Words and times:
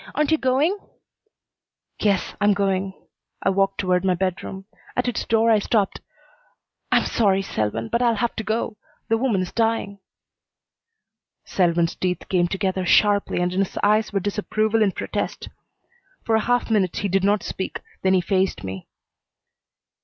Aren't 0.15 0.31
you 0.31 0.39
going?" 0.39 0.79
"Yes 1.99 2.33
I'm 2.41 2.55
going." 2.55 2.95
I 3.43 3.51
walked 3.51 3.79
toward 3.79 4.03
my 4.03 4.15
bedroom. 4.15 4.65
At 4.95 5.07
its 5.07 5.25
door 5.27 5.51
I 5.51 5.59
stopped. 5.59 6.01
"I'm 6.91 7.05
sorry, 7.05 7.43
Selwyn, 7.43 7.87
but 7.87 8.01
I'll 8.01 8.15
have 8.15 8.35
to 8.37 8.43
go. 8.43 8.77
The 9.09 9.19
woman 9.19 9.43
is 9.43 9.51
dying." 9.51 9.99
Selwyn's 11.45 11.93
teeth 11.93 12.27
came 12.29 12.47
together 12.47 12.83
sharply 12.83 13.41
and 13.41 13.53
in 13.53 13.59
his 13.59 13.77
eyes 13.83 14.11
were 14.11 14.19
disapproval 14.19 14.81
and 14.81 14.95
protest. 14.95 15.49
For 16.25 16.33
a 16.33 16.39
half 16.49 16.71
minute 16.71 16.97
he 16.97 17.07
did 17.07 17.23
not 17.23 17.43
speak, 17.43 17.79
then 18.01 18.15
he 18.15 18.21
faced 18.21 18.63
me. 18.63 18.87